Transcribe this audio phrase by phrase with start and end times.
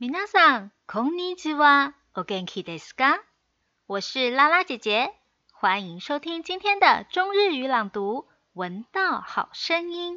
[0.00, 3.20] みなさんこんにちは、お元気ですか？
[3.86, 5.10] 我是拉拉姐姐，
[5.52, 8.20] 欢迎收听今天的中日语朗读
[8.54, 10.16] 《闻到好声音》。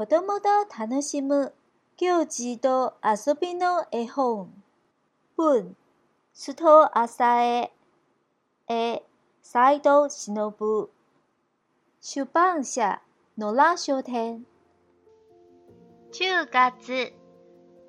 [0.00, 0.48] 子供と
[0.80, 1.52] 楽しむ
[1.98, 4.48] 行事と遊びの絵本。
[5.36, 5.76] 文、
[6.34, 7.70] 須藤浅江。
[8.66, 9.02] 絵、
[9.42, 10.88] 斎藤忍。
[12.00, 13.02] 出版社、
[13.36, 14.46] 野良書店。
[16.14, 17.12] 10月、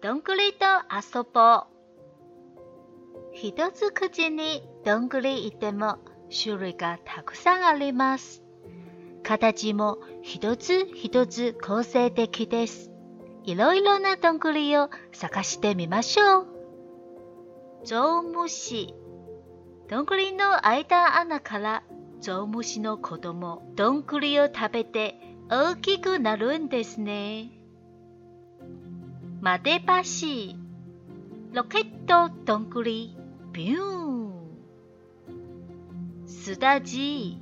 [0.01, 1.67] どんぐりと遊ぼう。
[3.31, 5.97] 一つ口にどんぐりいても
[6.29, 8.43] 種類がたくさんあります。
[9.37, 12.91] 形も一つ一つ個性的です。
[13.45, 16.47] いろいろなどんぐりを探してみましょう。
[17.85, 18.93] ゾウムシ。
[19.89, 21.83] どんぐりの間穴から
[22.19, 25.15] ゾウムシの子供、どんぐりを食べて
[25.49, 27.51] 大きくなるんですね。
[29.39, 30.57] マデバシ。
[31.53, 33.15] ロケットどんぐり、
[33.53, 34.49] ビューン。
[36.27, 37.37] すだじ。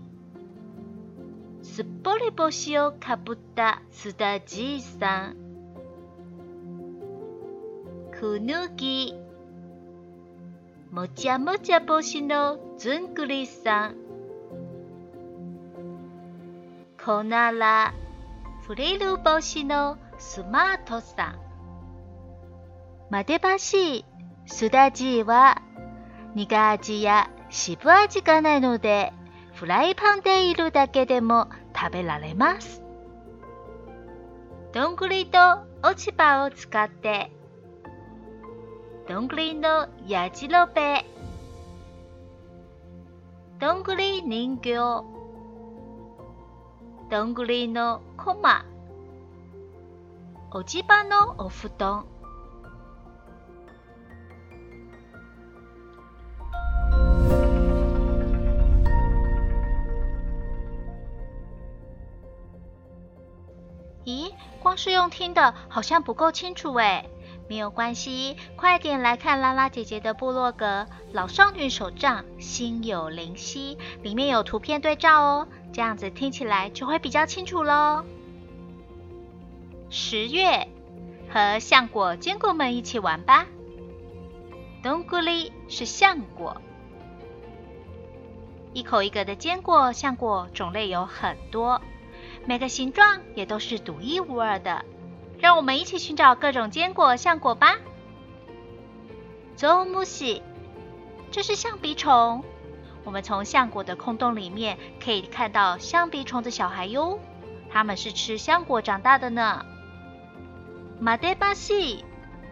[1.73, 5.36] すっぽり帽子をかぶったすだじいさん。
[8.20, 9.14] くぬぎ。
[10.92, 13.95] もちゃもちゃ帽子のずんぐりさん。
[17.06, 17.94] こなら。
[18.64, 21.40] フリル帽子のスマートさん。
[23.12, 24.06] までばしい
[24.47, 25.59] すだじいは
[26.36, 29.12] 苦味や渋味がないので
[29.56, 31.47] フライパンでいるだけでも
[31.81, 32.84] 食べられます。
[34.73, 35.38] どんぐりと
[35.81, 37.31] 落ち葉を使って、
[39.07, 41.06] どんぐりのやじろべ、
[43.59, 44.73] どんぐり人形、
[47.09, 48.66] どんぐりのコマ、
[50.51, 52.06] 落ち葉のお布団。
[64.09, 64.31] 咦，
[64.64, 67.08] 光是用听的好像不够清楚诶。
[67.47, 70.66] 没有关系，快点来看拉拉姐姐的部落格
[71.14, 78.03] 《老少女手账心有灵犀》，里面有图片对照哦，这样子听起来就会比较清楚喽。
[79.92, 80.68] 十月
[81.31, 83.48] 和橡果坚果们一起玩吧，
[84.84, 86.62] 东 l 里是橡果，
[88.74, 91.80] 一口一个的坚果橡果种类有很多。
[92.45, 94.85] 每个形状也都是独一无二的，
[95.39, 97.75] 让我们一起寻找各种坚果橡果吧。
[99.55, 100.41] z o m i e
[101.31, 102.44] 这是橡皮虫。
[103.03, 107.19] 我们从橡果的空洞里面可以看到橡皮虫的小孩哟，
[107.69, 109.66] 他们是吃橡果长大的呢。
[111.01, 112.03] m 德巴西，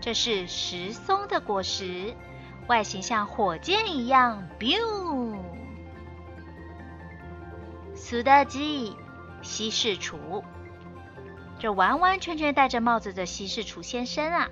[0.02, 2.14] 这是石松的果实，
[2.68, 5.38] 外形像火箭一样，biu。
[7.96, 8.94] Sudaji。
[9.42, 10.44] 西式厨。
[11.60, 14.50] 这完完全全戴着帽子的西式厨先生啊。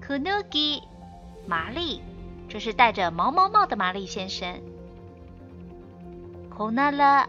[0.00, 0.82] k u n g i
[1.46, 2.02] 麻利，
[2.48, 4.60] 这是戴着毛毛帽的麻利先生。
[6.50, 7.28] k o n a l a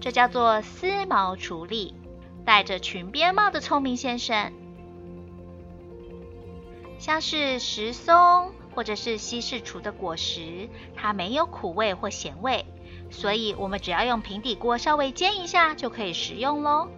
[0.00, 1.94] 这叫做丝毛厨力，
[2.44, 4.52] 戴着裙边帽的聪明先生。
[6.98, 12.64] 像是石松或者是西式厨的果实，它没有苦味或咸味。
[13.10, 16.88] 所以，我们只要用平底锅稍微煎一下就可以食用喽。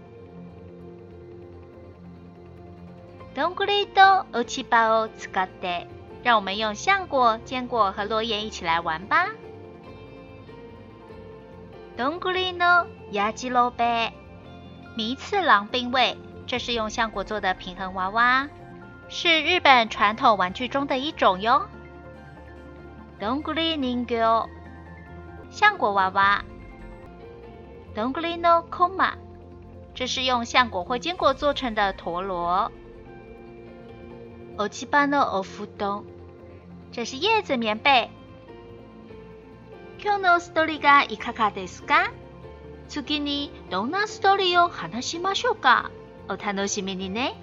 [3.34, 5.86] 咚古哩咚，欧七八欧，次个得。
[6.22, 9.26] 让我们用橡果、坚果和落叶一起来玩吧。
[11.96, 14.12] 咚古哩诺，亚吉罗贝。
[14.96, 18.50] 迷次郎兵味，这是用橡果做的平衡娃娃，
[19.08, 21.66] 是日本传统玩具中的一种哟。
[23.18, 24.46] 咚古哩宁 o
[25.50, 26.44] 橡果娃娃
[27.96, 29.14] ，donoglio koma，
[29.94, 32.70] 这是用橡果或坚果做成的陀螺。
[34.56, 36.04] oqba no o fudo，
[36.92, 38.10] 这是叶子棉被。
[40.00, 47.34] kuno story ga ikkade suka，Sugini dona story o hanashi masu ga，ota no shimi ni ne，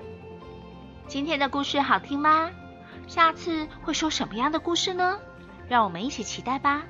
[1.07, 2.51] 今天的故事好听吗？
[3.07, 5.19] 下次会说什么样的故事呢？
[5.68, 6.86] 让我们一起期待吧。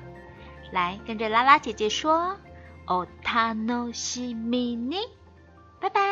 [0.72, 2.36] 来跟着拉拉姐姐说
[2.86, 4.96] ：“哦，他诺西米尼，
[5.80, 6.02] 拜拜。”